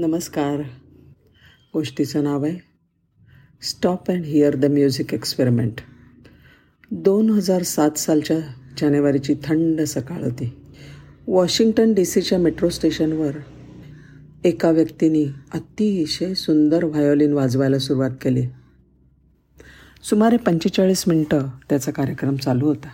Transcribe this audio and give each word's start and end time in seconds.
नमस्कार. 0.00 0.62
गोष्टीचं 1.74 2.24
नाव 2.24 2.44
आहे 2.44 2.58
stop 3.62 4.10
and 4.10 4.24
hear 4.24 4.56
the 4.56 4.64
music 4.64 5.14
experiment 5.14 5.72
दोन 6.90 7.30
हजार 7.30 7.62
सात 7.62 7.90
सालच्या 7.90 8.38
जानेवारीची 8.80 9.34
थंड 9.44 9.80
सकाळ 9.80 10.22
होती. 10.22 10.56
वॉशिंग्टन 11.28 11.94
डी 11.94 12.04
सीच्या 12.04 12.38
मेट्रो 12.38 12.68
स्टेशनवर 12.68 13.30
एका 14.44 14.70
व्यक्तीने 14.70 15.24
अतिशय 15.54 16.34
सुंदर 16.34 16.84
व्हायोलिन 16.84 17.32
वाजवायला 17.32 17.78
सुरुवात 17.78 18.10
केली. 18.22 18.46
सुमारे 20.02 20.36
पंचेचाळीस 20.36 21.04
मिनटं 21.08 21.48
त्याचा 21.68 21.92
कार्यक्रम 21.92 22.36
चालू 22.36 22.66
होता. 22.66 22.88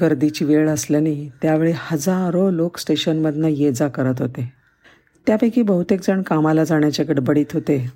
गर्दीची 0.00 0.44
वेळ 0.44 0.68
असल्याने 0.68 1.28
त्यावेळी 1.42 1.72
हजारो 1.76 2.50
लोक 2.50 2.78
स्टेशनमधनं 2.78 3.48
ये 3.48 3.72
जा 3.72 3.88
करत 3.88 4.14
होते. 4.18 4.63
त्यापैकी 5.26 5.62
बहुतेक 5.62 6.00
जण 6.00 6.22
कामाला 6.22 6.64
जाण्याच्या 6.64 7.04
गडबडीत 7.08 7.46
होते 7.52 7.92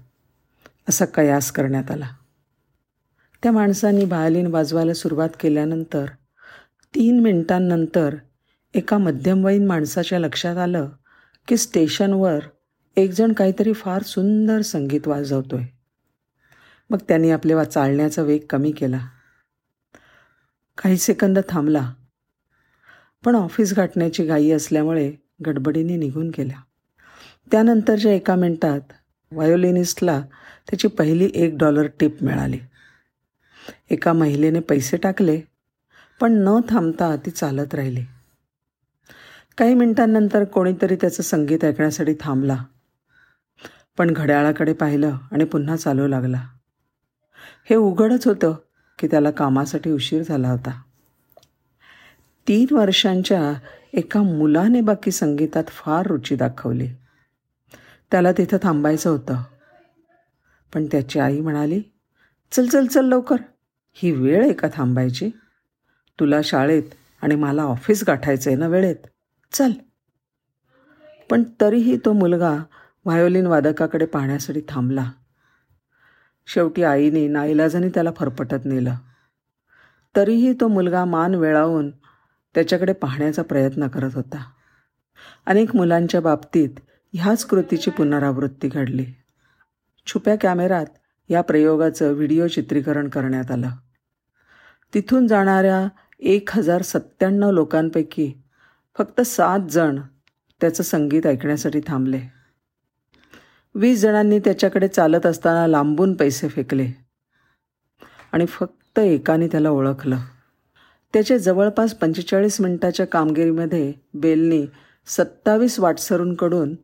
असा 0.89 1.05
कयास 1.05 1.51
करण्यात 1.53 1.91
आला. 1.91 2.09
त्या 3.43 3.53
माणसांनी 3.53 4.05
व्हायोलिन 4.05 4.47
वाजवायला 4.47 4.95
सुरुवात 4.95 5.29
केल्यानंतर 5.41 6.05
तीन 6.95 7.21
मिनिटांनंतर 7.21 8.15
एका 8.75 8.99
मध्यमवयीन 8.99 9.67
माणसाच्या 9.67 10.19
लक्षात 10.19 10.57
आलं 10.57 10.89
की 11.49 11.57
स्टेशनवर 11.57 12.39
एकजण 12.97 13.33
काहीतरी 13.33 13.73
फार 13.73 14.03
सुंदर 14.03 14.61
संगीत 14.61 15.09
वाजवतोय. 15.09 15.65
मग 16.91 16.99
त्यांनी 17.09 17.31
आपले 17.31 17.55
वा 17.55 17.65
चालण्याचा 17.65 18.23
वेग 18.23 18.41
कमी 18.51 18.71
केला. 18.71 18.99
काही 20.79 20.97
सेकंद 20.97 21.39
थांबला 21.49 21.93
पण 23.25 23.35
ऑफिस 23.35 23.75
गाठण्याची 23.77 24.25
घाई 24.25 24.51
असल्यामुळे 24.51 25.13
गडबडीने 25.47 25.97
निघून 25.97 26.29
गेल्या. 26.29 26.61
त्यानंतरच्या 27.51 28.13
एका 28.13 28.35
मिनिटात 28.35 28.81
व्हायोलिनिस्टला 29.33 30.21
त्याची 30.71 30.89
पहिली 30.89 31.31
एक 31.35 31.55
डॉलर 31.59 31.87
टिप 32.01 32.23
मिळाली. 32.23 32.59
एका 33.91 34.13
महिलेने 34.13 34.61
पैसे 34.61 34.97
टाकले 34.97 35.41
पण 36.21 36.33
न 36.33 36.61
थांबता 36.69 37.17
ती 37.17 37.31
चालत 37.31 37.75
राहिली. 37.75 38.05
काही 39.59 39.75
मिनिटांनंतर 39.75 40.45
कोणीतरी 40.45 40.97
त्याचं 40.97 41.23
संगीत 41.23 41.65
ऐकण्यासाठी 41.65 42.15
थांबला. 42.21 42.65
पण 43.99 44.11
घड्याळाकडे 44.11 44.73
पाहिलं 44.73 45.17
आणि 45.33 45.45
पुन्हा 45.45 45.77
चालू 45.77 46.07
लागला. 46.07 46.49
हे 47.71 47.77
उघडच 47.77 48.27
होतं 48.27 48.55
की 48.99 49.07
त्याला 49.07 49.31
कामासाठी 49.31 49.91
उशीर 49.91 50.23
झाला 50.23 50.51
होता. 50.51 50.83
तीन 52.49 52.75
वर्षांच्या 52.75 53.55
एका 53.93 54.23
मुलाने 54.23 54.81
बाकी 54.81 55.11
संगीतात 55.11 55.65
फार 55.65 56.07
रुची 56.07 56.37
दाखवली. 56.37 56.89
त्याला 58.11 58.33
तिथं 58.33 58.57
थांबायचं 58.63 59.11
होतं. 59.11 59.43
पण 60.75 60.87
त्याची 60.87 61.19
आई 61.19 61.41
म्हणाली 61.41 61.83
चल 62.53 62.67
चल 62.67 62.87
चल 62.87 63.05
लवकर. 63.05 63.37
ही 63.93 64.13
वेळ 64.13 64.43
आहे 64.43 64.53
का 64.53 64.69
थांबायची? 64.75 65.31
तुला 66.21 66.43
शाळेत 66.45 66.83
आणि 67.23 67.35
मला 67.35 67.63
ऑफिस 67.63 68.05
गाठायचं 68.07 68.51
आहे 68.51 68.57
ना 68.57 68.67
वेळेत. 68.67 68.97
चल. 69.53 69.71
पण 71.31 71.43
तरीही 71.61 71.99
तो 72.05 72.13
मुलगा 72.13 72.57
व्हायोलिन 73.05 73.47
वादकाकडे 73.47 74.07
पाहण्यासाठी 74.07 74.61
थांबला. 74.69 75.11
शेवटी 76.47 76.83
आईने 76.83 77.29
नाईलाजाने 77.29 77.89
त्याला 77.89 78.11
फरफटत 78.17 78.65
नेलं. 78.65 78.95
तरीही 80.17 80.53
तो 80.53 80.69
मुलगा 80.69 81.05
मान 81.05 81.35
वेळावून 81.35 81.91
त्याच्याकडे 82.55 82.93
पाहण्याचा 82.93 83.43
प्रयत्न 83.43 83.89
करत 83.89 84.11
होता. 84.15 84.45
अनेक 85.47 85.77
मुलांच्या 85.77 86.21
बाबतीत 86.21 86.71
ह्याच 87.13 87.45
कृतीची 87.45 87.91
पुनरावृत्ती 87.91 88.69
घडली. 88.69 89.07
छुप्या 90.07 90.37
कॅमेरात 90.37 90.87
या 91.29 91.41
प्रयोगाचं 91.41 92.13
व्हिडिओ 92.13 92.47
चित्रीकरण 92.47 93.09
करण्यात 93.09 93.51
आलं. 93.51 93.71
तिथून 94.95 95.27
जाणाऱ्या 95.27 95.89
एक 96.21 96.51
हजार 96.53 96.83
सत्त्याण्णव 96.83 97.51
लोकांपैकी 97.51 98.33
फक्त 98.99 99.21
सात 99.21 99.61
जण 99.71 100.01
त्याचं 100.61 100.83
संगीत 100.83 101.27
ऐकण्यासाठी 101.27 101.81
थांबले. 101.87 102.21
वीस 103.75 104.01
जणांनी 104.01 104.39
त्याच्याकडे 104.39 104.89
चालत 104.89 105.27
असताना 105.27 105.67
लांबून 105.67 106.15
पैसे 106.15 106.49
फेकले 106.49 106.89
आणि 108.33 108.47
फक्त 108.47 108.99
एकाने 108.99 109.47
त्याला 109.47 109.71
ओळखलं. 109.71 110.19
त्याच्या 111.13 111.37
जवळपास 111.37 111.95
पंचेचाळीस 111.95 112.61
मिनिटाच्या 112.61 113.07
कामगिरीमध्ये 113.07 113.93
बेलनी 114.15 114.67
सत्तावीस 115.07 115.79
वाटसरूंकडून 115.81 116.75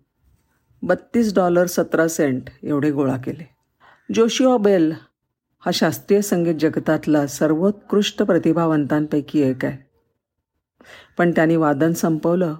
बत्तीस 0.84 1.34
डॉलर 1.34 1.66
सतरा 1.66 2.08
सेंट 2.08 2.42
एवढे 2.62 2.90
गोळा 2.90 3.16
केले. 3.16 3.54
जोशिओ 4.14 4.58
बेल 4.58 4.92
हा 5.58 5.70
शास्त्रीय 5.72 6.20
संगीत 6.20 6.54
जगतातला 6.60 7.26
सर्वोत्कृष्ट 7.26 8.22
प्रतिभावंतांपैकी 8.22 9.40
एक 9.42 9.64
आहे. 9.64 9.78
पण 11.18 11.30
त्यांनी 11.30 11.56
वादन 11.56 11.92
संपवलं 11.92 12.54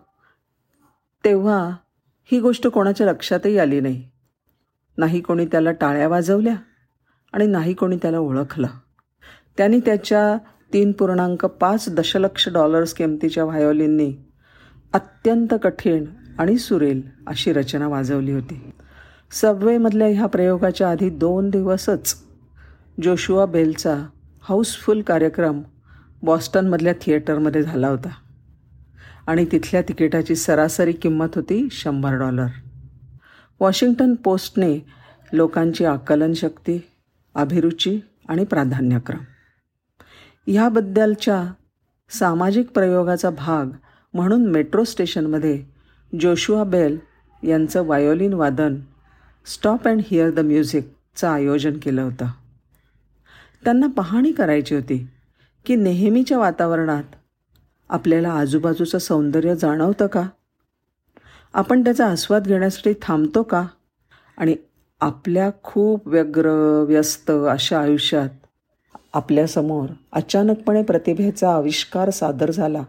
तेव्हा 1.25 1.77
ही 2.25 2.41
गोष्ट 2.41 2.67
कोणाच्या 2.67 3.07
लक्षातही 3.07 3.59
आली 3.59 3.81
नाही. 3.81 4.11
नाही 4.97 5.21
कोणी 5.21 5.47
त्याला 5.47 5.73
टाळ्या 5.73 6.09
वाजवल्या 6.09 6.57
आणि 7.33 7.47
नाही 7.47 7.75
कोणी 7.75 7.97
त्याला 7.97 8.19
ओळखलं. 8.19 8.69
त्यांनी 9.57 9.81
त्याच्या 9.81 10.37
तीन 10.73 10.93
पूर्णांक 10.93 11.45
पाच 11.45 11.95
दशलक्ष 11.95 12.49
डॉलर्स 12.49 12.95
किमतीच्या 12.95 13.45
व्हायोलिननी 13.45 14.17
अत्यंत 14.93 15.55
कठीण 15.63 16.05
आणि 16.39 16.59
सुरेल 16.59 17.03
अशी 17.27 17.53
रचना 17.53 17.89
वाजवली 17.89 18.33
होती. 18.33 18.71
सबवेमधल्या 19.31 20.09
ह्या 20.09 20.27
प्रयोगाच्या 20.27 20.91
आधी 20.91 21.11
दोन 21.11 21.51
दिवसच 21.51 22.17
जोशुआ 23.03 23.47
बेलचा 23.47 24.07
हाऊसफुल 24.43 25.03
कार्यक्रम 25.03 25.63
बॉस्टनमधल्या 26.23 26.93
थिएटरमध्ये 26.93 27.63
झाला 27.63 27.89
होता. 27.89 28.09
आणि 29.27 29.47
तिथल्या 29.53 29.83
तिकिटाची 29.83 30.35
सरासरी 30.35 30.93
किंमत 30.93 31.27
होती 31.35 31.69
शंभर 31.71 32.15
डॉलर. 32.15 32.47
वॉशिंग्टन 33.61 34.15
पोस्टने 34.15 34.87
लोकांची 35.33 35.85
आकलनशक्ती 35.85 36.81
अभिरुची 37.35 38.01
आणि 38.29 38.45
प्राधान्यक्रम. 38.45 39.19
ह्याबद्दलच्या 40.47 41.45
सामाजिक 42.11 42.71
प्रयोगाचा 42.71 43.31
भाग 43.31 43.67
म्हणून 44.15 44.51
मेट्रो 44.51 44.85
स्टेशनमध्ये 44.85 45.74
जोशुआ 46.21 46.65
बेल 46.65 46.99
यांचं 47.43 47.87
वायोलिन 47.87 48.33
वादन 48.33 48.77
स्टॉप 49.47 49.89
अँड 49.89 50.01
हिअर 50.05 50.31
द 50.31 50.39
म्युझिकचं 50.39 51.29
आयोजन 51.29 51.79
केलं 51.79 52.03
होतं. 52.03 52.27
त्यांना 53.65 53.87
पाहणी 53.87 54.33
करायची 54.33 54.75
होती 54.75 55.09
की 55.67 55.77
नेहमीच्या 55.77 56.39
वातावरणात 56.39 57.03
आपल्याला 57.89 58.31
आजूबाजूचं 58.31 58.99
सौंदर्य 58.99 59.57
जाणवतं 59.57 60.07
का? 60.07 60.29
आपण 61.55 61.85
त्याचा 61.85 62.07
आस्वाद 62.07 62.47
घेण्यासाठी 62.47 62.93
थांबतो 63.03 63.43
का? 63.43 63.67
आणि 64.39 64.57
आपल्या 65.01 65.51
खूप 65.63 66.09
व्यग्र 66.09 66.51
व्यस्त 66.89 67.31
अशा 67.31 67.81
आयुष्यात 67.81 68.29
आपल्यासमोर 69.15 69.89
अचानकपणे 70.13 70.83
प्रतिभेचा 70.83 71.55
आविष्कार 71.55 72.11
सादर 72.11 72.51
झाला 72.51 72.83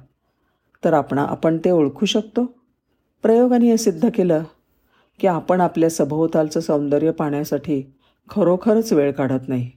तर 0.84 0.94
आपण 0.94 1.18
आपण 1.20 1.58
ते 1.58 1.72
ओळखू 1.72 2.06
शकतो? 2.06 2.55
प्रयोगाने 3.26 3.66
हे 3.66 3.78
सिद्ध 3.78 4.10
केलं 4.16 4.44
की 5.20 5.28
आपण 5.28 5.62
आपल्या 5.62 5.90
सभोवतालचं 5.90 6.60
सौंदर्य 6.60 7.12
पाहण्यासाठी 7.12 7.94
खरोखरच 8.30 8.94
वेळ 8.94 9.12
काढत 9.12 9.48
नाही. 9.48 9.72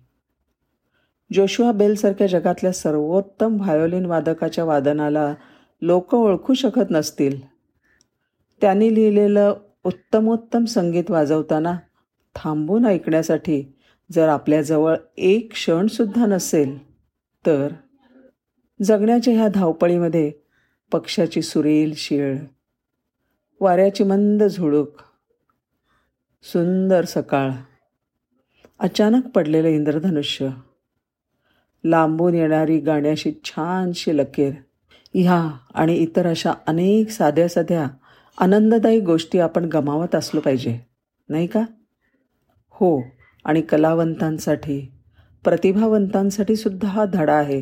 जोशुआ 1.35 1.73
बेलसारख्या 1.73 2.27
जगातल्या 2.27 2.73
सर्वोत्तम 2.73 3.55
व्हायोलिन 3.55 4.07
वादकाच्या 4.07 4.65
वादनाला 4.65 5.35
लोक 5.83 6.15
ओळखू 6.15 6.55
शकत 6.55 6.91
नसतील. 6.91 7.41
त्यांनी 8.61 8.95
लिहिलेलं 8.95 9.55
उत्तमोत्तम 9.85 10.65
संगीत 10.65 11.11
वाजवताना 11.11 11.77
थांबून 12.35 12.87
ऐकण्यासाठी 12.87 13.75
जर 14.13 14.29
आपल्याजवळ 14.29 14.97
एक 15.17 15.53
क्षणसुद्धा 15.53 16.27
नसेल 16.27 16.79
तर 17.47 17.69
जगण्याच्या 18.83 19.35
ह्या 19.35 19.49
धावपळीमध्ये 19.49 20.33
पक्षाची 20.93 21.43
सुरेल 21.43 21.93
शिळ 21.97 22.39
वाऱ्याची 23.61 24.05
मंद 24.05 24.43
झुळूक 24.43 24.93
सुंदर 26.43 27.05
सकाळ 27.05 27.51
अचानक 28.79 29.27
पडलेलं 29.27 29.69
इंद्रधनुष्य 29.69 30.49
लांबून 31.85 32.35
येणारी 32.35 32.79
गाण्याशी 32.79 33.33
छानशी 33.45 34.19
लकेर 34.19 34.53
ह्या 35.15 35.59
आणि 35.75 35.95
इतर 35.95 36.27
अशा 36.27 36.53
अनेक 36.67 37.11
साध्या 37.11 37.49
साध्या 37.49 37.87
आनंददायी 38.39 39.01
गोष्टी 39.01 39.39
आपण 39.39 39.65
गमावत 39.65 40.15
असलो 40.15 40.41
पाहिजे 40.41 40.81
नाही 41.29 41.47
का? 41.47 41.63
हो 42.71 43.03
आणि 43.45 43.61
कलावंतांसाठी 43.61 44.93
प्रतिभावंतांसाठी 45.45 46.57
सुद्धा 46.57 46.89
हा 46.89 47.05
धडा 47.05 47.35
आहे 47.35 47.61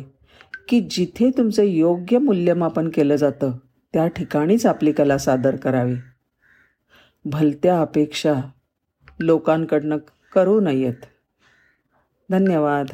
की 0.67 0.79
जिथे 0.79 1.29
तुमचं 1.37 1.63
योग्य 1.63 2.17
मूल्यमापन 2.17 2.89
केलं 2.89 3.15
जातं 3.15 3.51
त्या 3.93 4.07
ठिकाणीच 4.07 4.65
आपली 4.65 4.91
कला 4.91 5.17
सादर 5.17 5.55
करावी. 5.55 5.95
भलत्या 7.25 7.81
अपेक्षा 7.81 8.33
लोकांकडनं 9.19 9.97
करू 10.33 10.59
नयेत. 10.59 11.05
धन्यवाद. 12.31 12.85